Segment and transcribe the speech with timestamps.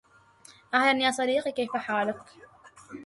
[0.73, 2.23] أهلا يا صديقي، كيف حالك؟